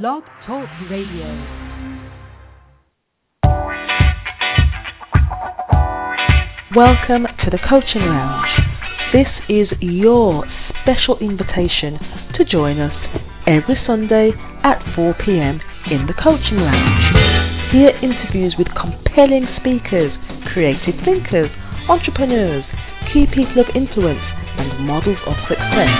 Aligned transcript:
Blog 0.00 0.22
Talk 0.46 0.70
Radio. 0.88 1.28
Welcome 6.74 7.28
to 7.44 7.50
the 7.52 7.58
Coaching 7.68 8.00
Lounge. 8.00 8.48
This 9.12 9.28
is 9.50 9.68
your 9.82 10.46
special 10.80 11.18
invitation 11.20 12.00
to 12.38 12.44
join 12.50 12.80
us 12.80 12.96
every 13.46 13.76
Sunday 13.86 14.30
at 14.64 14.80
4 14.96 15.12
p.m. 15.26 15.60
in 15.90 16.08
the 16.08 16.16
Coaching 16.16 16.56
Lounge. 16.56 17.76
Hear 17.76 17.92
interviews 18.00 18.56
with 18.56 18.68
compelling 18.72 19.44
speakers, 19.60 20.16
creative 20.54 20.96
thinkers, 21.04 21.50
entrepreneurs, 21.92 22.64
key 23.12 23.26
people 23.28 23.60
of 23.60 23.68
influence, 23.76 24.24
and 24.56 24.88
models 24.88 25.20
of 25.28 25.36
success. 25.52 25.92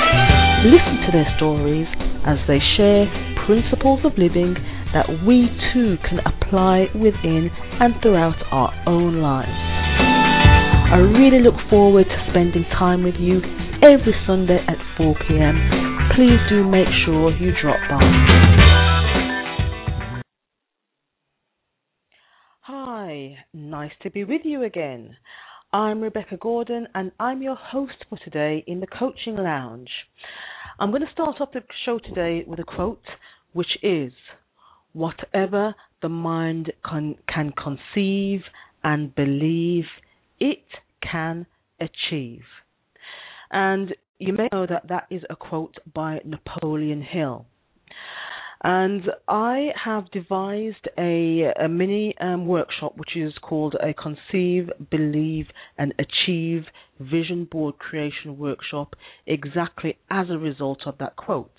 Listen 0.65 0.97
to 1.05 1.13
their 1.13 1.29
stories 1.37 1.89
as 2.25 2.39
they 2.49 2.61
share 2.81 3.32
principles 3.47 4.01
of 4.05 4.13
living 4.19 4.55
that 4.93 5.09
we 5.27 5.49
too 5.73 5.97
can 6.09 6.21
apply 6.21 6.87
within 6.95 7.51
and 7.81 7.95
throughout 8.03 8.37
our 8.51 8.73
own 8.87 9.21
lives. 9.21 9.51
I 10.93 10.97
really 10.97 11.43
look 11.43 11.55
forward 11.71 12.05
to 12.05 12.27
spending 12.31 12.65
time 12.79 13.03
with 13.03 13.15
you 13.19 13.41
every 13.83 14.15
Sunday 14.27 14.59
at 14.69 14.77
4 14.97 15.15
pm. 15.27 15.57
Please 16.15 16.39
do 16.51 16.63
make 16.69 16.89
sure 17.05 17.33
you 17.33 17.53
drop 17.63 17.81
by. 17.89 18.53
Hi, 22.61 23.39
nice 23.55 23.93
to 24.03 24.11
be 24.11 24.25
with 24.25 24.43
you 24.45 24.63
again. 24.63 25.17
I'm 25.73 26.03
Rebecca 26.03 26.37
Gordon 26.37 26.87
and 26.95 27.11
I'm 27.19 27.41
your 27.41 27.57
host 27.57 28.05
for 28.11 28.19
today 28.23 28.63
in 28.67 28.81
the 28.81 28.87
Coaching 28.87 29.37
Lounge. 29.37 29.89
I'm 30.79 30.91
going 30.91 31.03
to 31.03 31.13
start 31.13 31.41
off 31.41 31.53
the 31.53 31.63
show 31.87 31.99
today 31.99 32.45
with 32.47 32.59
a 32.59 32.65
quote 32.65 33.03
which 33.53 33.79
is 33.83 34.13
Whatever 34.93 35.75
the 36.03 36.11
mind 36.11 36.73
can, 36.85 37.17
can 37.33 37.53
conceive 37.53 38.43
and 38.85 39.15
believe, 39.15 39.85
it 40.39 40.65
can 41.01 41.47
achieve. 41.81 42.43
And 43.51 43.95
you 44.19 44.35
may 44.35 44.49
know 44.53 44.67
that 44.67 44.89
that 44.89 45.07
is 45.11 45.23
a 45.31 45.37
quote 45.37 45.77
by 45.95 46.21
Napoleon 46.25 47.03
Hill. 47.03 47.47
And 48.65 49.03
I 49.27 49.71
have 49.83 50.11
devised 50.13 50.89
a, 50.97 51.53
a 51.59 51.69
mini 51.69 52.15
um, 52.21 52.47
workshop 52.47 52.97
which 52.97 53.17
is 53.17 53.33
called 53.43 53.75
a 53.83 53.93
Conceive, 53.95 54.71
Believe, 54.91 55.47
and 55.79 55.93
Achieve 55.99 56.65
Vision 57.01 57.45
Board 57.51 57.79
Creation 57.79 58.39
Workshop 58.39 58.95
exactly 59.27 59.99
as 60.11 60.27
a 60.31 60.39
result 60.39 60.83
of 60.87 60.99
that 60.99 61.17
quote. 61.17 61.51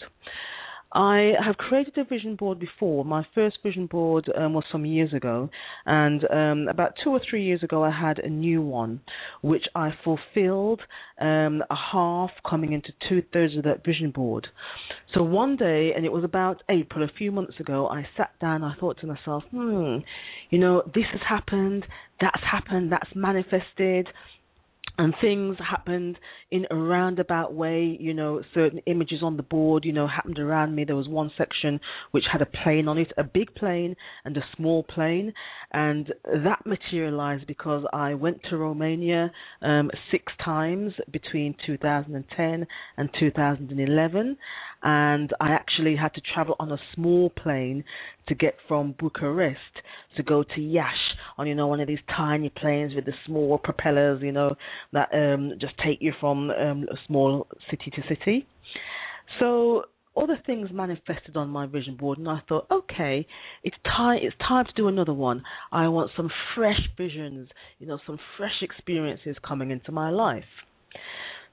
I 0.93 1.33
have 1.43 1.57
created 1.57 1.97
a 1.97 2.03
vision 2.03 2.35
board 2.35 2.59
before. 2.59 3.03
My 3.03 3.25
first 3.33 3.57
vision 3.63 3.87
board 3.87 4.31
um, 4.37 4.53
was 4.53 4.63
some 4.71 4.85
years 4.85 5.11
ago, 5.11 5.49
and 5.85 6.23
um, 6.29 6.67
about 6.69 6.93
two 7.03 7.09
or 7.09 7.19
three 7.27 7.43
years 7.43 7.63
ago, 7.63 7.83
I 7.83 7.89
had 7.89 8.19
a 8.19 8.29
new 8.29 8.61
one, 8.61 9.01
which 9.41 9.63
I 9.75 9.91
fulfilled 10.03 10.81
um, 11.19 11.63
a 11.69 11.75
half 11.91 12.29
coming 12.47 12.73
into 12.73 12.93
two 13.09 13.23
thirds 13.33 13.57
of 13.57 13.63
that 13.63 13.83
vision 13.83 14.11
board. 14.11 14.47
So 15.15 15.23
one 15.23 15.55
day, 15.55 15.93
and 15.95 16.05
it 16.05 16.11
was 16.11 16.23
about 16.23 16.61
April, 16.69 17.03
a 17.03 17.11
few 17.17 17.31
months 17.31 17.59
ago, 17.59 17.87
I 17.87 18.07
sat 18.15 18.31
down. 18.39 18.63
I 18.63 18.75
thought 18.79 18.99
to 19.01 19.07
myself, 19.07 19.43
hmm, 19.49 19.97
you 20.51 20.59
know, 20.59 20.83
this 20.93 21.05
has 21.11 21.21
happened, 21.27 21.85
that's 22.21 22.43
happened, 22.43 22.91
that's 22.91 23.09
manifested 23.15 24.07
and 24.97 25.13
things 25.21 25.57
happened 25.57 26.17
in 26.51 26.65
a 26.69 26.75
roundabout 26.75 27.53
way. 27.53 27.97
You 27.99 28.13
know, 28.13 28.41
certain 28.53 28.79
images 28.85 29.19
on 29.23 29.37
the 29.37 29.43
board, 29.43 29.85
you 29.85 29.93
know, 29.93 30.07
happened 30.07 30.39
around 30.39 30.75
me. 30.75 30.83
There 30.83 30.95
was 30.95 31.07
one 31.07 31.31
section 31.37 31.79
which 32.11 32.25
had 32.31 32.41
a 32.41 32.45
plane 32.45 32.87
on 32.87 32.97
it, 32.97 33.11
a 33.17 33.23
big 33.23 33.55
plane 33.55 33.95
and 34.25 34.37
a 34.37 34.43
small 34.55 34.83
plane, 34.83 35.33
and 35.71 36.13
that 36.25 36.65
materialized 36.65 37.47
because 37.47 37.85
I 37.91 38.13
went 38.13 38.41
to 38.49 38.57
Romania 38.57 39.31
um, 39.61 39.89
six 40.11 40.31
times 40.43 40.93
between 41.11 41.55
2010 41.65 42.67
and 42.97 43.09
2011, 43.19 44.37
and 44.83 45.33
I 45.39 45.51
actually 45.51 45.95
had 45.95 46.13
to 46.15 46.21
travel 46.33 46.55
on 46.59 46.71
a 46.71 46.77
small 46.93 47.29
plane 47.31 47.83
to 48.27 48.35
get 48.35 48.55
from 48.67 48.95
Bucharest 48.99 49.59
to 50.17 50.23
go 50.23 50.43
to 50.43 50.61
Iași 50.61 51.12
on 51.37 51.47
you 51.47 51.55
know 51.55 51.67
one 51.67 51.79
of 51.79 51.87
these 51.87 51.99
tiny 52.15 52.49
planes 52.49 52.93
with 52.95 53.05
the 53.05 53.13
small 53.25 53.57
propellers, 53.57 54.21
you 54.21 54.31
know 54.31 54.55
that 54.91 55.09
um, 55.13 55.53
just 55.59 55.73
take 55.83 56.01
you 56.01 56.13
from 56.19 56.49
um, 56.51 56.85
a 56.91 56.95
small 57.07 57.47
city 57.69 57.91
to 57.91 58.01
city. 58.07 58.47
So 59.39 59.85
other 60.15 60.39
things 60.45 60.69
manifested 60.71 61.35
on 61.35 61.49
my 61.49 61.65
vision 61.65 61.95
board, 61.95 62.19
and 62.19 62.29
I 62.29 62.39
thought, 62.47 62.67
okay, 62.69 63.25
it's 63.63 63.75
time. 63.83 64.19
It's 64.21 64.35
time 64.47 64.65
to 64.65 64.71
do 64.75 64.87
another 64.87 65.13
one. 65.13 65.43
I 65.71 65.87
want 65.87 66.11
some 66.15 66.29
fresh 66.55 66.79
visions, 66.97 67.49
you 67.79 67.87
know, 67.87 67.97
some 68.05 68.19
fresh 68.37 68.61
experiences 68.61 69.35
coming 69.45 69.71
into 69.71 69.91
my 69.91 70.09
life. 70.09 70.43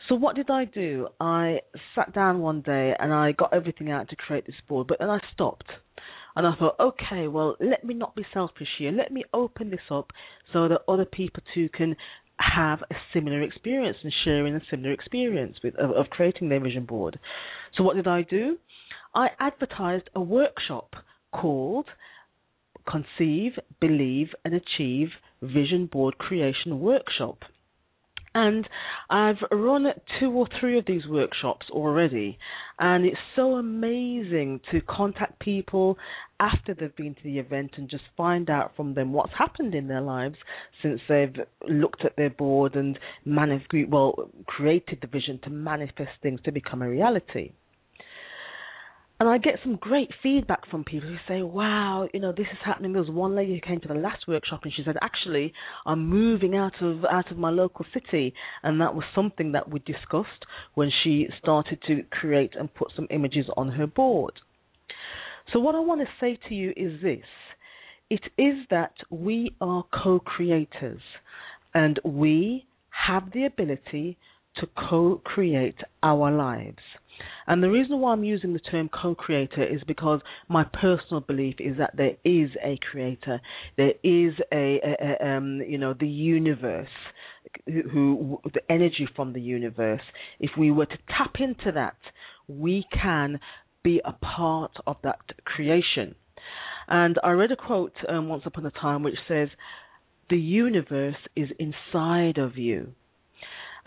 So 0.08 0.14
what 0.14 0.36
did 0.36 0.50
I 0.50 0.64
do? 0.64 1.08
I 1.20 1.60
sat 1.94 2.12
down 2.12 2.40
one 2.40 2.62
day 2.62 2.94
and 2.98 3.12
I 3.12 3.32
got 3.32 3.54
everything 3.54 3.90
out 3.90 4.08
to 4.08 4.16
create 4.16 4.44
this 4.44 4.56
board, 4.68 4.88
but 4.88 4.98
then 4.98 5.08
I 5.08 5.20
stopped. 5.32 5.70
And 6.36 6.46
I 6.46 6.54
thought, 6.56 6.76
okay, 6.78 7.28
well, 7.28 7.56
let 7.60 7.84
me 7.84 7.94
not 7.94 8.14
be 8.14 8.24
selfish 8.32 8.68
here. 8.78 8.92
Let 8.92 9.12
me 9.12 9.24
open 9.34 9.70
this 9.70 9.80
up 9.90 10.10
so 10.52 10.68
that 10.68 10.82
other 10.88 11.04
people 11.04 11.42
too 11.54 11.68
can 11.68 11.96
have 12.38 12.80
a 12.90 12.94
similar 13.12 13.42
experience 13.42 13.98
and 14.02 14.12
sharing 14.24 14.54
a 14.54 14.60
similar 14.70 14.92
experience 14.92 15.56
with, 15.62 15.74
of, 15.76 15.90
of 15.90 16.06
creating 16.10 16.48
their 16.48 16.60
vision 16.60 16.84
board. 16.84 17.18
So 17.76 17.82
what 17.82 17.96
did 17.96 18.06
I 18.06 18.22
do? 18.22 18.56
I 19.14 19.28
advertised 19.38 20.08
a 20.14 20.20
workshop 20.20 20.94
called 21.32 21.86
Conceive, 22.88 23.52
Believe 23.80 24.28
and 24.44 24.54
Achieve 24.54 25.08
Vision 25.42 25.86
Board 25.86 26.16
Creation 26.18 26.80
Workshop. 26.80 27.40
And 28.34 28.68
I've 29.08 29.38
run 29.50 29.86
two 30.20 30.30
or 30.30 30.46
three 30.60 30.78
of 30.78 30.86
these 30.86 31.06
workshops 31.06 31.66
already, 31.70 32.38
and 32.78 33.04
it's 33.04 33.16
so 33.34 33.56
amazing 33.56 34.60
to 34.70 34.80
contact 34.82 35.40
people 35.40 35.98
after 36.38 36.72
they've 36.72 36.94
been 36.94 37.14
to 37.16 37.22
the 37.24 37.38
event 37.38 37.72
and 37.76 37.90
just 37.90 38.04
find 38.16 38.48
out 38.48 38.74
from 38.76 38.94
them 38.94 39.12
what's 39.12 39.32
happened 39.36 39.74
in 39.74 39.88
their 39.88 40.00
lives 40.00 40.36
since 40.80 41.00
they've 41.08 41.34
looked 41.68 42.04
at 42.04 42.16
their 42.16 42.30
board 42.30 42.76
and 42.76 42.98
manif- 43.26 43.88
well 43.88 44.30
created 44.46 44.98
the 45.02 45.08
vision 45.08 45.40
to 45.42 45.50
manifest 45.50 46.12
things 46.22 46.40
to 46.44 46.52
become 46.52 46.82
a 46.82 46.88
reality. 46.88 47.52
And 49.20 49.28
I 49.28 49.36
get 49.36 49.56
some 49.62 49.76
great 49.76 50.08
feedback 50.22 50.68
from 50.70 50.82
people 50.82 51.10
who 51.10 51.16
say, 51.28 51.42
wow, 51.42 52.08
you 52.14 52.20
know, 52.20 52.32
this 52.32 52.46
is 52.50 52.58
happening. 52.64 52.94
There 52.94 53.02
was 53.02 53.10
one 53.10 53.36
lady 53.36 53.52
who 53.52 53.60
came 53.60 53.78
to 53.82 53.88
the 53.88 53.92
last 53.92 54.26
workshop 54.26 54.60
and 54.64 54.72
she 54.74 54.82
said, 54.82 54.96
actually, 55.02 55.52
I'm 55.84 56.08
moving 56.08 56.56
out 56.56 56.72
of 56.80 57.04
out 57.04 57.30
of 57.30 57.36
my 57.36 57.50
local 57.50 57.84
city. 57.92 58.32
And 58.62 58.80
that 58.80 58.94
was 58.94 59.04
something 59.14 59.52
that 59.52 59.70
we 59.70 59.80
discussed 59.80 60.46
when 60.72 60.90
she 61.04 61.28
started 61.38 61.80
to 61.86 62.02
create 62.10 62.54
and 62.58 62.74
put 62.74 62.92
some 62.96 63.06
images 63.10 63.44
on 63.58 63.72
her 63.72 63.86
board. 63.86 64.32
So 65.52 65.60
what 65.60 65.74
I 65.74 65.80
want 65.80 66.00
to 66.00 66.06
say 66.18 66.38
to 66.48 66.54
you 66.54 66.72
is 66.74 67.02
this. 67.02 67.26
It 68.08 68.22
is 68.38 68.54
that 68.70 68.94
we 69.10 69.54
are 69.60 69.84
co-creators 70.02 71.02
and 71.74 72.00
we 72.04 72.64
have 73.06 73.32
the 73.32 73.44
ability 73.44 74.16
to 74.56 74.66
co-create 74.88 75.76
our 76.02 76.30
lives. 76.30 76.78
And 77.46 77.62
the 77.62 77.70
reason 77.70 78.00
why 78.00 78.12
I'm 78.12 78.24
using 78.24 78.52
the 78.52 78.60
term 78.60 78.88
co-creator 78.88 79.64
is 79.64 79.80
because 79.86 80.20
my 80.48 80.64
personal 80.64 81.20
belief 81.20 81.56
is 81.58 81.76
that 81.78 81.96
there 81.96 82.16
is 82.24 82.50
a 82.62 82.78
creator, 82.90 83.40
there 83.76 83.94
is 84.02 84.34
a, 84.52 84.80
a, 84.84 85.16
a 85.24 85.36
um, 85.36 85.62
you 85.66 85.78
know, 85.78 85.94
the 85.98 86.08
universe, 86.08 86.88
who, 87.66 87.82
who 87.90 88.40
the 88.52 88.60
energy 88.70 89.08
from 89.16 89.32
the 89.32 89.40
universe. 89.40 90.02
If 90.38 90.50
we 90.58 90.70
were 90.70 90.86
to 90.86 90.98
tap 91.08 91.34
into 91.38 91.72
that, 91.72 91.96
we 92.48 92.84
can 92.92 93.40
be 93.82 94.00
a 94.04 94.12
part 94.12 94.72
of 94.86 94.96
that 95.02 95.20
creation. 95.44 96.14
And 96.88 97.18
I 97.22 97.30
read 97.30 97.52
a 97.52 97.56
quote 97.56 97.92
um, 98.08 98.28
once 98.28 98.42
upon 98.46 98.66
a 98.66 98.70
time 98.70 99.02
which 99.02 99.18
says, 99.28 99.48
"The 100.28 100.38
universe 100.38 101.16
is 101.36 101.48
inside 101.58 102.38
of 102.38 102.56
you." 102.56 102.94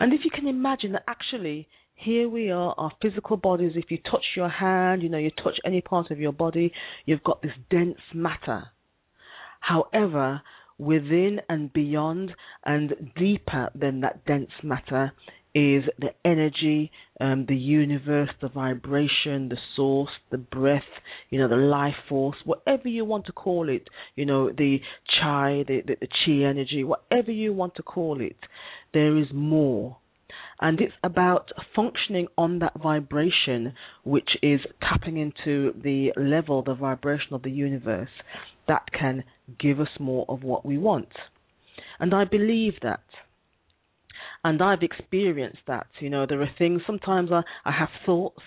And 0.00 0.12
if 0.12 0.24
you 0.24 0.30
can 0.30 0.48
imagine 0.48 0.92
that 0.92 1.04
actually 1.06 1.68
here 1.94 2.28
we 2.28 2.50
are, 2.50 2.74
our 2.76 2.92
physical 3.00 3.36
bodies. 3.36 3.72
If 3.76 3.90
you 3.90 3.98
touch 4.10 4.24
your 4.36 4.48
hand, 4.48 5.02
you 5.02 5.08
know, 5.08 5.18
you 5.18 5.30
touch 5.30 5.58
any 5.64 5.80
part 5.80 6.10
of 6.10 6.18
your 6.18 6.32
body, 6.32 6.72
you've 7.06 7.24
got 7.24 7.42
this 7.42 7.52
dense 7.70 7.98
matter. 8.12 8.64
However, 9.60 10.42
within 10.78 11.40
and 11.48 11.72
beyond 11.72 12.32
and 12.64 12.94
deeper 13.16 13.70
than 13.74 14.00
that 14.00 14.24
dense 14.26 14.50
matter 14.62 15.12
is 15.54 15.84
the 16.00 16.10
energy, 16.24 16.90
um, 17.20 17.46
the 17.46 17.56
universe, 17.56 18.30
the 18.42 18.48
vibration, 18.48 19.48
the 19.48 19.56
source, 19.76 20.10
the 20.32 20.38
breath, 20.38 20.82
you 21.30 21.38
know, 21.38 21.46
the 21.46 21.54
life 21.54 21.94
force, 22.08 22.36
whatever 22.44 22.88
you 22.88 23.04
want 23.04 23.24
to 23.26 23.32
call 23.32 23.68
it, 23.68 23.88
you 24.16 24.26
know, 24.26 24.50
the 24.50 24.78
chi, 25.20 25.64
the, 25.68 25.80
the, 25.86 25.96
the 26.00 26.08
chi 26.08 26.44
energy, 26.44 26.82
whatever 26.82 27.30
you 27.30 27.52
want 27.52 27.76
to 27.76 27.84
call 27.84 28.20
it, 28.20 28.36
there 28.92 29.16
is 29.16 29.28
more 29.32 29.96
and 30.60 30.80
it's 30.80 30.94
about 31.02 31.50
functioning 31.74 32.28
on 32.38 32.60
that 32.60 32.80
vibration, 32.80 33.74
which 34.04 34.30
is 34.42 34.60
tapping 34.80 35.16
into 35.16 35.72
the 35.82 36.12
level, 36.16 36.62
the 36.62 36.74
vibration 36.74 37.34
of 37.34 37.42
the 37.42 37.50
universe 37.50 38.08
that 38.68 38.82
can 38.98 39.24
give 39.58 39.80
us 39.80 39.88
more 39.98 40.24
of 40.28 40.42
what 40.42 40.64
we 40.64 40.78
want. 40.78 41.08
And 42.00 42.14
I 42.14 42.24
believe 42.24 42.74
that. 42.82 43.02
And 44.42 44.62
I've 44.62 44.82
experienced 44.82 45.62
that. 45.66 45.86
You 46.00 46.10
know, 46.10 46.26
there 46.26 46.42
are 46.42 46.50
things, 46.58 46.82
sometimes 46.86 47.30
I, 47.32 47.42
I 47.64 47.72
have 47.72 47.88
thoughts 48.04 48.42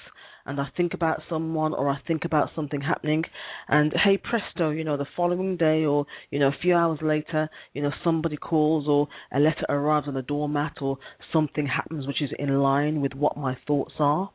and 0.47 0.61
I 0.61 0.69
think 0.77 0.93
about 0.93 1.21
someone 1.29 1.73
or 1.73 1.89
I 1.89 1.99
think 2.07 2.23
about 2.23 2.49
something 2.55 2.79
happening 2.79 3.25
and 3.67 3.93
hey 3.93 4.17
presto, 4.17 4.69
you 4.69 4.85
know, 4.85 4.95
the 4.95 5.05
following 5.15 5.57
day 5.57 5.83
or, 5.83 6.05
you 6.31 6.39
know, 6.39 6.47
a 6.47 6.55
few 6.61 6.73
hours 6.73 6.99
later, 7.01 7.49
you 7.73 7.81
know, 7.81 7.91
somebody 8.03 8.37
calls 8.37 8.87
or 8.87 9.09
a 9.31 9.39
letter 9.39 9.65
arrives 9.67 10.07
on 10.07 10.13
the 10.13 10.21
doormat 10.21 10.77
or 10.81 10.97
something 11.33 11.67
happens 11.67 12.07
which 12.07 12.21
is 12.21 12.29
in 12.39 12.59
line 12.59 13.01
with 13.01 13.13
what 13.13 13.35
my 13.35 13.57
thoughts 13.67 13.93
are. 13.99 14.31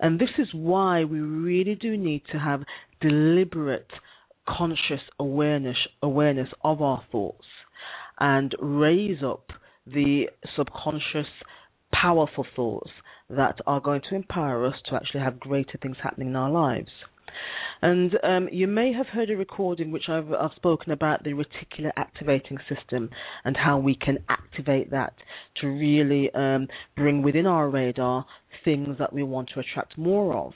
And 0.00 0.20
this 0.20 0.30
is 0.36 0.48
why 0.52 1.04
we 1.04 1.20
really 1.20 1.76
do 1.76 1.96
need 1.96 2.22
to 2.32 2.38
have 2.38 2.64
deliberate 3.00 3.90
conscious 4.48 5.00
awareness 5.20 5.76
awareness 6.02 6.48
of 6.64 6.82
our 6.82 7.04
thoughts 7.12 7.46
and 8.18 8.54
raise 8.60 9.22
up 9.22 9.50
the 9.86 10.24
subconscious 10.56 11.28
powerful 11.92 12.44
thoughts 12.56 12.90
that 13.30 13.58
are 13.66 13.80
going 13.80 14.02
to 14.08 14.16
empower 14.16 14.66
us 14.66 14.74
to 14.88 14.96
actually 14.96 15.20
have 15.20 15.40
greater 15.40 15.78
things 15.80 15.96
happening 16.02 16.28
in 16.28 16.36
our 16.36 16.50
lives. 16.50 16.90
And 17.82 18.16
um, 18.22 18.48
you 18.50 18.66
may 18.66 18.92
have 18.92 19.06
heard 19.08 19.30
a 19.30 19.36
recording 19.36 19.90
which 19.90 20.08
I've, 20.08 20.32
I've, 20.32 20.54
spoken 20.56 20.92
about 20.92 21.24
the 21.24 21.32
reticular 21.32 21.90
activating 21.96 22.58
system 22.68 23.10
and 23.44 23.56
how 23.56 23.78
we 23.78 23.94
can 23.94 24.18
activate 24.28 24.90
that 24.90 25.14
to 25.60 25.66
really 25.66 26.30
um, 26.34 26.68
bring 26.96 27.22
within 27.22 27.46
our 27.46 27.68
radar 27.68 28.24
things 28.64 28.96
that 28.98 29.12
we 29.12 29.22
want 29.22 29.50
to 29.54 29.60
attract 29.60 29.98
more 29.98 30.34
of. 30.34 30.52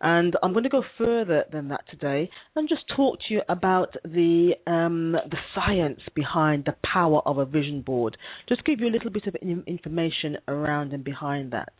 And 0.00 0.36
I'm 0.42 0.52
going 0.52 0.64
to 0.64 0.70
go 0.70 0.84
further 0.96 1.44
than 1.50 1.68
that 1.68 1.80
today 1.90 2.30
and 2.54 2.68
just 2.68 2.82
talk 2.94 3.18
to 3.28 3.34
you 3.34 3.40
about 3.48 3.94
the 4.04 4.52
um, 4.66 5.12
the 5.12 5.38
science 5.54 6.00
behind 6.14 6.64
the 6.66 6.76
power 6.84 7.20
of 7.26 7.38
a 7.38 7.44
vision 7.44 7.82
board. 7.82 8.16
Just 8.48 8.64
give 8.64 8.80
you 8.80 8.86
a 8.88 8.94
little 8.94 9.10
bit 9.10 9.26
of 9.26 9.34
information 9.66 10.36
around 10.46 10.92
and 10.92 11.02
behind 11.02 11.52
that. 11.52 11.72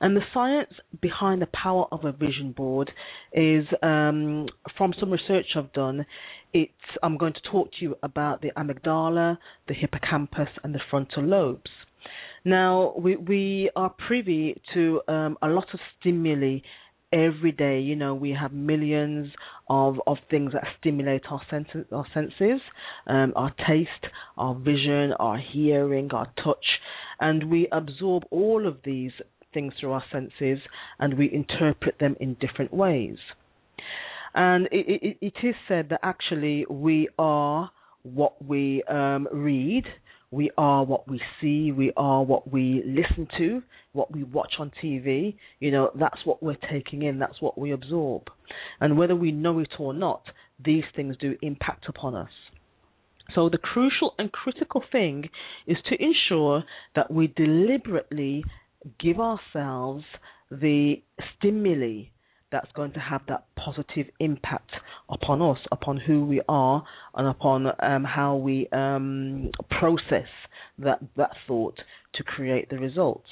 And 0.00 0.16
the 0.16 0.20
science 0.34 0.72
behind 1.00 1.40
the 1.42 1.48
power 1.54 1.86
of 1.90 2.04
a 2.04 2.12
vision 2.12 2.52
board 2.52 2.90
is 3.32 3.64
um, 3.82 4.46
from 4.76 4.92
some 5.00 5.10
research 5.10 5.46
I've 5.56 5.72
done. 5.72 6.04
It's 6.52 6.72
I'm 7.02 7.16
going 7.16 7.32
to 7.32 7.40
talk 7.50 7.70
to 7.72 7.76
you 7.80 7.96
about 8.02 8.40
the 8.42 8.50
amygdala, 8.56 9.38
the 9.68 9.74
hippocampus, 9.74 10.48
and 10.62 10.74
the 10.74 10.80
frontal 10.90 11.24
lobes. 11.24 11.70
Now 12.44 12.94
we 12.96 13.16
we 13.16 13.70
are 13.74 13.90
privy 13.90 14.60
to 14.74 15.00
um, 15.08 15.38
a 15.42 15.48
lot 15.48 15.66
of 15.74 15.80
stimuli 15.98 16.58
every 17.12 17.52
day. 17.52 17.80
You 17.80 17.96
know, 17.96 18.14
we 18.14 18.30
have 18.30 18.52
millions 18.52 19.32
of, 19.68 19.96
of 20.06 20.18
things 20.30 20.52
that 20.52 20.64
stimulate 20.78 21.22
our, 21.30 21.40
senses, 21.50 21.86
our 21.92 22.06
senses, 22.12 22.60
um, 23.06 23.32
our 23.36 23.54
taste, 23.68 24.12
our 24.36 24.54
vision, 24.54 25.12
our 25.18 25.38
hearing, 25.38 26.10
our 26.12 26.26
touch, 26.42 26.64
and 27.20 27.50
we 27.50 27.68
absorb 27.72 28.24
all 28.30 28.66
of 28.66 28.78
these 28.84 29.12
things 29.54 29.72
through 29.80 29.92
our 29.92 30.04
senses 30.12 30.58
and 30.98 31.16
we 31.16 31.32
interpret 31.32 31.98
them 31.98 32.14
in 32.20 32.34
different 32.34 32.72
ways. 32.72 33.16
And 34.34 34.66
it, 34.66 34.86
it, 35.02 35.18
it 35.22 35.46
is 35.46 35.54
said 35.66 35.88
that 35.90 36.00
actually 36.02 36.66
we 36.68 37.08
are 37.18 37.70
what 38.02 38.44
we 38.44 38.82
um, 38.84 39.26
read, 39.32 39.84
we 40.30 40.50
are 40.58 40.84
what 40.84 41.08
we 41.08 41.20
see, 41.40 41.72
we 41.72 41.92
are 41.96 42.22
what 42.22 42.50
we 42.50 42.82
listen 42.84 43.28
to, 43.38 43.62
what 43.92 44.12
we 44.12 44.24
watch 44.24 44.54
on 44.58 44.72
TV. 44.82 45.36
You 45.60 45.70
know, 45.70 45.90
that's 45.98 46.24
what 46.24 46.42
we're 46.42 46.56
taking 46.70 47.02
in, 47.02 47.18
that's 47.18 47.40
what 47.40 47.56
we 47.56 47.72
absorb. 47.72 48.24
And 48.80 48.98
whether 48.98 49.14
we 49.14 49.32
know 49.32 49.58
it 49.60 49.72
or 49.78 49.94
not, 49.94 50.22
these 50.62 50.84
things 50.94 51.16
do 51.18 51.36
impact 51.42 51.86
upon 51.88 52.14
us. 52.14 52.30
So, 53.34 53.48
the 53.48 53.58
crucial 53.58 54.14
and 54.18 54.30
critical 54.30 54.82
thing 54.92 55.28
is 55.66 55.76
to 55.88 55.96
ensure 56.00 56.64
that 56.94 57.10
we 57.10 57.26
deliberately 57.26 58.44
give 59.00 59.18
ourselves 59.18 60.04
the 60.50 61.02
stimuli 61.36 62.04
that's 62.52 62.70
going 62.72 62.92
to 62.92 63.00
have 63.00 63.22
that 63.28 63.46
positive 63.56 64.06
impact 64.20 64.70
upon 65.08 65.42
us, 65.42 65.58
upon 65.70 65.98
who 65.98 66.24
we 66.24 66.40
are, 66.48 66.84
and 67.14 67.28
upon 67.28 67.66
um, 67.80 68.04
how 68.04 68.36
we 68.36 68.68
um, 68.72 69.50
process 69.70 70.28
that 70.78 71.00
that 71.16 71.30
thought 71.46 71.78
to 72.14 72.22
create 72.22 72.70
the 72.70 72.78
result. 72.78 73.24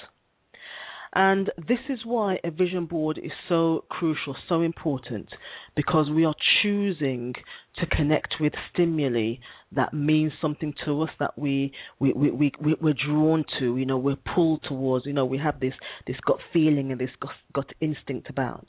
And 1.17 1.49
this 1.57 1.79
is 1.87 1.99
why 2.03 2.39
a 2.43 2.51
vision 2.51 2.87
board 2.87 3.17
is 3.17 3.31
so 3.47 3.85
crucial, 3.89 4.35
so 4.49 4.61
important, 4.61 5.29
because 5.73 6.09
we 6.09 6.25
are 6.25 6.35
choosing 6.61 7.33
to 7.77 7.85
connect 7.85 8.35
with 8.41 8.51
stimuli 8.73 9.35
that 9.75 9.93
means 9.93 10.31
something 10.41 10.73
to 10.85 11.01
us 11.01 11.09
that 11.19 11.37
we 11.37 11.71
we, 11.99 12.13
we, 12.13 12.31
we 12.31 12.75
we're 12.81 12.93
drawn 12.93 13.43
to, 13.59 13.77
you 13.77 13.85
know, 13.85 13.97
we're 13.97 14.17
pulled 14.33 14.63
towards, 14.63 15.05
you 15.05 15.13
know, 15.13 15.25
we 15.25 15.37
have 15.37 15.59
this 15.59 15.73
this 16.07 16.17
gut 16.25 16.39
feeling 16.51 16.91
and 16.91 16.99
this 16.99 17.09
gut, 17.19 17.31
gut 17.53 17.71
instinct 17.81 18.29
about. 18.29 18.67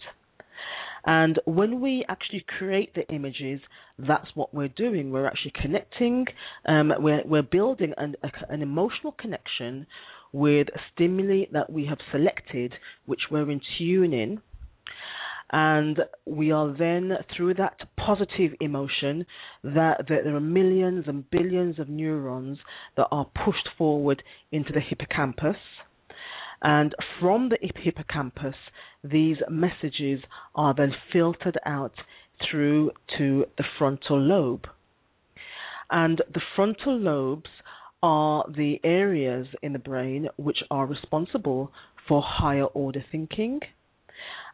And 1.07 1.39
when 1.45 1.81
we 1.81 2.05
actually 2.09 2.45
create 2.59 2.95
the 2.95 3.07
images, 3.15 3.61
that's 3.97 4.27
what 4.35 4.53
we're 4.53 4.69
doing. 4.69 5.13
We're 5.13 5.29
actually 5.29 5.53
connecting, 5.63 6.27
um, 6.67 6.93
we're, 6.99 7.23
we're 7.25 7.43
building 7.43 7.93
an, 7.97 8.17
a, 8.25 8.53
an 8.53 8.61
emotional 8.61 9.13
connection 9.13 9.87
with 10.33 10.67
stimuli 10.93 11.45
that 11.53 11.71
we 11.73 11.87
have 11.87 11.99
selected, 12.11 12.75
which 13.07 13.21
we're 13.31 13.51
in 13.51 13.61
tune 13.79 14.13
in. 14.13 14.41
And 15.53 16.01
we 16.25 16.51
are 16.51 16.75
then, 16.77 17.13
through 17.37 17.55
that 17.55 17.77
positive 17.97 18.53
emotion, 18.61 19.27
that, 19.63 19.99
that 20.09 20.25
there 20.25 20.35
are 20.35 20.41
millions 20.41 21.05
and 21.07 21.31
billions 21.31 21.79
of 21.79 21.89
neurons 21.89 22.59
that 22.97 23.07
are 23.13 23.27
pushed 23.45 23.69
forward 23.79 24.25
into 24.51 24.73
the 24.73 24.81
hippocampus. 24.81 25.57
And 26.63 26.95
from 27.21 27.49
the 27.49 27.59
hippocampus, 27.75 28.55
these 29.05 29.37
messages 29.49 30.21
are 30.55 30.75
then 30.75 30.93
filtered 31.13 31.59
out 31.65 31.95
through 32.51 32.93
to 33.19 33.47
the 33.57 33.65
frontal 33.79 34.19
lobe. 34.19 34.67
And 35.91 36.23
the 36.33 36.41
frontal 36.55 36.99
lobes 36.99 37.51
are 38.03 38.45
the 38.49 38.81
areas 38.85 39.47
in 39.63 39.73
the 39.73 39.79
brain 39.79 40.29
which 40.37 40.59
are 40.71 40.87
responsible 40.87 41.73
for 42.09 42.23
higher 42.25 42.65
order 42.65 43.05
thinking. 43.11 43.61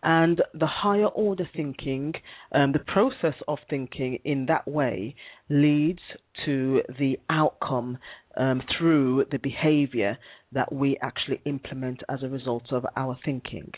And 0.03 0.43
the 0.53 0.67
higher 0.67 1.07
order 1.07 1.49
thinking, 1.55 2.15
um, 2.53 2.73
the 2.73 2.81
process 2.81 3.35
of 3.47 3.59
thinking 3.71 4.19
in 4.25 4.47
that 4.47 4.67
way 4.67 5.15
leads 5.49 6.01
to 6.45 6.83
the 6.99 7.19
outcome 7.31 7.99
um, 8.37 8.63
through 8.77 9.27
the 9.31 9.39
behavior 9.39 10.19
that 10.53 10.73
we 10.73 10.97
actually 11.03 11.41
implement 11.45 12.03
as 12.09 12.23
a 12.23 12.29
result 12.29 12.73
of 12.73 12.85
our 12.97 13.17
thinking. 13.25 13.71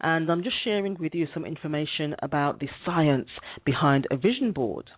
And 0.02 0.28
I'm 0.30 0.42
just 0.42 0.56
sharing 0.62 0.98
with 1.00 1.14
you 1.14 1.26
some 1.32 1.46
information 1.46 2.14
about 2.22 2.60
the 2.60 2.68
science 2.84 3.30
behind 3.64 4.06
a 4.10 4.16
vision 4.18 4.52
board 4.52 4.90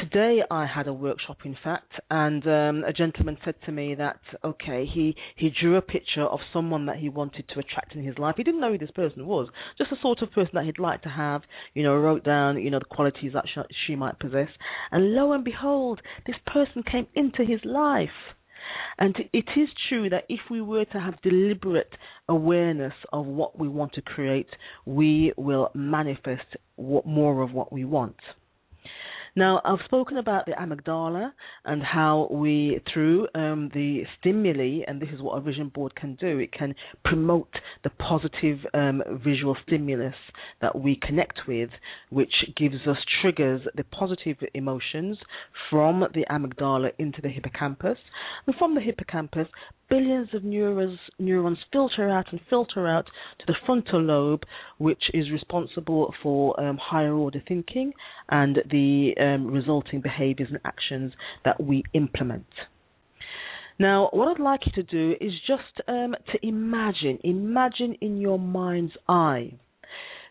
today 0.00 0.40
I 0.50 0.66
had 0.66 0.86
a 0.88 0.92
workshop, 0.92 1.38
in 1.44 1.56
fact, 1.62 1.92
and 2.10 2.44
um, 2.46 2.84
a 2.84 2.92
gentleman 2.92 3.36
said 3.44 3.54
to 3.66 3.72
me 3.72 3.94
that 3.96 4.20
okay, 4.42 4.86
he 4.92 5.14
he 5.36 5.50
drew 5.50 5.76
a 5.76 5.82
picture 5.82 6.24
of 6.24 6.40
someone 6.52 6.86
that 6.86 6.96
he 6.96 7.08
wanted 7.08 7.44
to 7.48 7.60
attract 7.60 7.94
in 7.94 8.02
his 8.02 8.16
life. 8.18 8.34
He 8.36 8.42
didn't 8.42 8.60
know 8.60 8.72
who 8.72 8.78
this 8.78 8.90
person 8.92 9.26
was, 9.26 9.48
just 9.78 9.90
the 9.90 9.96
sort 10.00 10.22
of 10.22 10.32
person 10.32 10.52
that 10.54 10.64
he'd 10.64 10.78
like 10.78 11.02
to 11.02 11.08
have. 11.08 11.42
You 11.74 11.82
know, 11.82 11.94
wrote 11.96 12.24
down 12.24 12.62
you 12.62 12.70
know 12.70 12.78
the 12.78 12.84
qualities 12.86 13.32
that 13.34 13.44
she, 13.52 13.60
she 13.86 13.96
might 13.96 14.18
possess, 14.18 14.48
and 14.90 15.14
lo 15.14 15.32
and 15.32 15.44
behold, 15.44 16.00
this 16.26 16.36
person 16.46 16.82
came 16.82 17.06
into 17.14 17.44
his 17.44 17.60
life. 17.64 18.08
And 18.98 19.16
it 19.32 19.46
is 19.56 19.68
true 19.88 20.10
that 20.10 20.24
if 20.28 20.40
we 20.50 20.60
were 20.60 20.84
to 20.84 21.00
have 21.00 21.20
deliberate 21.22 21.92
awareness 22.28 22.92
of 23.12 23.26
what 23.26 23.58
we 23.58 23.68
want 23.68 23.94
to 23.94 24.02
create, 24.02 24.48
we 24.84 25.32
will 25.36 25.70
manifest 25.74 26.56
what, 26.76 27.06
more 27.06 27.42
of 27.42 27.52
what 27.52 27.72
we 27.72 27.84
want. 27.84 28.16
Now, 29.36 29.60
I've 29.64 29.84
spoken 29.84 30.16
about 30.16 30.46
the 30.46 30.52
amygdala 30.52 31.32
and 31.64 31.82
how 31.82 32.28
we, 32.30 32.80
through 32.92 33.28
um, 33.34 33.70
the 33.72 34.02
stimuli, 34.18 34.80
and 34.88 35.00
this 35.00 35.08
is 35.14 35.20
what 35.20 35.38
a 35.38 35.40
vision 35.40 35.68
board 35.68 35.94
can 35.94 36.16
do, 36.16 36.38
it 36.38 36.52
can 36.52 36.74
promote 37.04 37.54
the 37.84 37.90
positive 37.90 38.58
um, 38.74 39.02
visual 39.24 39.56
stimulus 39.66 40.14
that 40.60 40.78
we 40.78 40.98
connect 41.00 41.40
with, 41.46 41.70
which 42.10 42.32
gives 42.56 42.86
us 42.88 42.96
triggers 43.22 43.62
the 43.76 43.84
positive 43.84 44.36
emotions 44.54 45.18
from 45.70 46.04
the 46.14 46.24
amygdala 46.30 46.90
into 46.98 47.20
the 47.22 47.28
hippocampus, 47.28 47.98
and 48.46 48.56
from 48.56 48.74
the 48.74 48.80
hippocampus 48.80 49.46
billions 49.90 50.28
of 50.32 50.44
neurons, 50.44 50.98
neurons 51.18 51.58
filter 51.72 52.08
out 52.08 52.26
and 52.30 52.40
filter 52.48 52.86
out 52.86 53.06
to 53.40 53.44
the 53.46 53.54
frontal 53.66 54.00
lobe, 54.00 54.44
which 54.78 55.02
is 55.12 55.30
responsible 55.30 56.14
for 56.22 56.58
um, 56.58 56.78
higher 56.80 57.12
order 57.12 57.42
thinking 57.46 57.92
and 58.30 58.60
the 58.70 59.12
um, 59.20 59.48
resulting 59.48 60.00
behaviors 60.00 60.48
and 60.50 60.60
actions 60.64 61.12
that 61.44 61.62
we 61.62 61.82
implement. 61.92 62.46
Now, 63.78 64.10
what 64.12 64.28
I'd 64.28 64.42
like 64.42 64.60
you 64.66 64.72
to 64.72 64.82
do 64.82 65.14
is 65.20 65.32
just 65.46 65.88
um, 65.88 66.14
to 66.32 66.46
imagine, 66.46 67.18
imagine 67.24 67.96
in 68.00 68.18
your 68.18 68.38
mind's 68.38 68.92
eye 69.08 69.54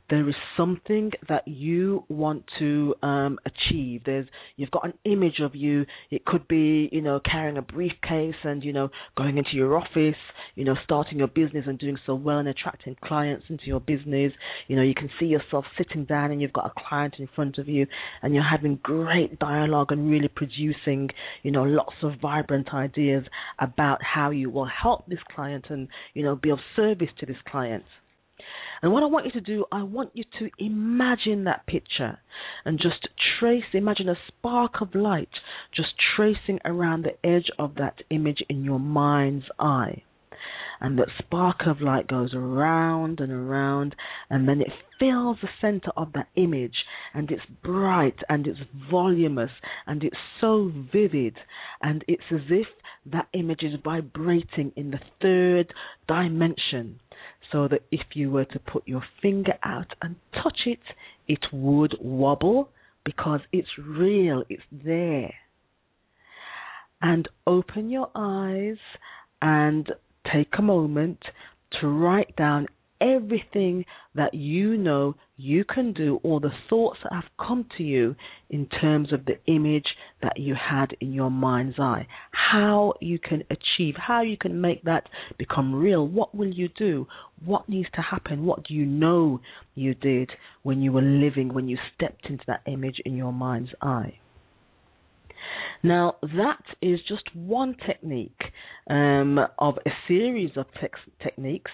there 0.09 0.27
is 0.27 0.35
something 0.57 1.11
that 1.27 1.47
you 1.47 2.03
want 2.09 2.43
to 2.59 2.95
um, 3.03 3.39
achieve. 3.45 4.01
There's 4.05 4.27
you've 4.55 4.71
got 4.71 4.85
an 4.85 4.93
image 5.05 5.39
of 5.41 5.55
you. 5.55 5.85
It 6.09 6.25
could 6.25 6.47
be 6.47 6.89
you 6.91 7.01
know 7.01 7.19
carrying 7.19 7.57
a 7.57 7.61
briefcase 7.61 8.35
and 8.43 8.63
you 8.63 8.73
know 8.73 8.89
going 9.17 9.37
into 9.37 9.51
your 9.53 9.77
office, 9.77 10.19
you 10.55 10.65
know 10.65 10.75
starting 10.83 11.19
your 11.19 11.27
business 11.27 11.65
and 11.67 11.77
doing 11.77 11.97
so 12.05 12.15
well 12.15 12.39
and 12.39 12.47
attracting 12.47 12.95
clients 13.03 13.45
into 13.49 13.65
your 13.65 13.79
business. 13.79 14.33
You 14.67 14.75
know 14.75 14.81
you 14.81 14.95
can 14.95 15.09
see 15.19 15.27
yourself 15.27 15.65
sitting 15.77 16.05
down 16.05 16.31
and 16.31 16.41
you've 16.41 16.53
got 16.53 16.65
a 16.65 16.73
client 16.87 17.15
in 17.19 17.29
front 17.35 17.57
of 17.57 17.67
you 17.67 17.85
and 18.21 18.33
you're 18.33 18.43
having 18.43 18.79
great 18.81 19.39
dialogue 19.39 19.91
and 19.91 20.09
really 20.09 20.27
producing 20.27 21.09
you 21.43 21.51
know 21.51 21.63
lots 21.63 21.95
of 22.03 22.13
vibrant 22.21 22.73
ideas 22.73 23.23
about 23.59 23.99
how 24.03 24.31
you 24.31 24.49
will 24.49 24.67
help 24.67 25.05
this 25.07 25.19
client 25.35 25.65
and 25.69 25.87
you 26.13 26.23
know 26.23 26.35
be 26.35 26.49
of 26.49 26.59
service 26.75 27.09
to 27.19 27.25
this 27.25 27.37
client. 27.47 27.83
And 28.81 28.91
what 28.93 29.03
I 29.03 29.07
want 29.07 29.25
you 29.25 29.31
to 29.33 29.41
do, 29.41 29.65
I 29.71 29.83
want 29.83 30.11
you 30.13 30.23
to 30.39 30.49
imagine 30.57 31.43
that 31.43 31.67
picture 31.67 32.17
and 32.65 32.79
just 32.79 33.07
trace, 33.39 33.63
imagine 33.73 34.09
a 34.09 34.15
spark 34.27 34.81
of 34.81 34.95
light 34.95 35.29
just 35.75 35.89
tracing 36.15 36.59
around 36.63 37.03
the 37.03 37.27
edge 37.27 37.49
of 37.57 37.75
that 37.75 37.95
image 38.09 38.41
in 38.49 38.63
your 38.63 38.79
mind's 38.79 39.45
eye. 39.59 40.03
And 40.81 40.97
that 40.97 41.09
spark 41.17 41.67
of 41.67 41.81
light 41.81 42.07
goes 42.07 42.33
around 42.33 43.19
and 43.19 43.33
around, 43.33 43.95
and 44.29 44.47
then 44.47 44.61
it 44.61 44.71
fills 44.97 45.37
the 45.41 45.49
center 45.59 45.91
of 45.97 46.13
that 46.13 46.29
image, 46.37 46.85
and 47.13 47.29
it's 47.29 47.43
bright 47.61 48.15
and 48.29 48.47
it's 48.47 48.59
voluminous 48.89 49.51
and 49.87 50.05
it's 50.05 50.15
so 50.39 50.71
vivid, 50.93 51.35
and 51.81 52.05
it's 52.07 52.23
as 52.31 52.49
if 52.49 52.67
that 53.11 53.27
image 53.33 53.63
is 53.63 53.73
vibrating 53.83 54.71
in 54.77 54.91
the 54.91 54.99
third 55.21 55.73
dimension 56.07 57.01
so 57.51 57.67
that 57.67 57.81
if 57.91 58.01
you 58.13 58.31
were 58.31 58.45
to 58.45 58.59
put 58.59 58.87
your 58.87 59.03
finger 59.21 59.53
out 59.63 59.87
and 60.01 60.15
touch 60.33 60.59
it, 60.65 60.79
it 61.27 61.39
would 61.51 61.95
wobble 61.99 62.69
because 63.05 63.39
it's 63.51 63.69
real, 63.77 64.43
it's 64.49 64.63
there. 64.71 65.33
And 67.01 67.27
open 67.47 67.89
your 67.89 68.11
eyes 68.13 68.77
and 69.41 69.89
take 70.31 70.49
a 70.57 70.61
moment 70.61 71.19
to 71.79 71.87
write 71.87 72.35
down 72.35 72.67
everything 73.01 73.85
that 74.15 74.33
you 74.33 74.77
know 74.77 75.15
you 75.37 75.63
can 75.63 75.93
do, 75.93 76.19
or 76.23 76.39
the 76.39 76.51
thoughts 76.69 76.99
that 77.03 77.13
have 77.13 77.31
come 77.39 77.65
to 77.77 77.83
you 77.83 78.15
in 78.49 78.65
terms 78.67 79.13
of 79.13 79.25
the 79.25 79.39
image 79.51 79.85
that 80.21 80.37
you 80.37 80.53
had 80.53 80.95
in 80.99 81.13
your 81.13 81.31
mind's 81.31 81.79
eye. 81.79 82.05
How 82.31 82.93
you 82.99 83.19
can 83.19 83.43
achieve, 83.49 83.95
how 83.95 84.21
you 84.21 84.37
can 84.37 84.59
make 84.59 84.83
that 84.83 85.07
become 85.37 85.73
real. 85.73 86.07
What 86.07 86.35
will 86.35 86.51
you 86.51 86.67
do? 86.77 87.07
What 87.45 87.69
needs 87.69 87.89
to 87.95 88.01
happen? 88.01 88.45
What 88.45 88.63
do 88.65 88.73
you 88.73 88.85
know 88.85 89.39
you 89.75 89.93
did 89.93 90.31
when 90.63 90.81
you 90.81 90.91
were 90.91 91.01
living, 91.01 91.53
when 91.53 91.67
you 91.69 91.77
stepped 91.95 92.25
into 92.29 92.43
that 92.47 92.61
image 92.65 92.99
in 93.05 93.15
your 93.15 93.31
mind's 93.31 93.71
eye? 93.81 94.19
Now, 95.83 96.15
that 96.21 96.63
is 96.81 96.99
just 97.07 97.23
one 97.33 97.75
technique 97.85 98.41
um, 98.89 99.39
of 99.57 99.75
a 99.85 99.89
series 100.07 100.51
of 100.57 100.65
techniques 101.23 101.71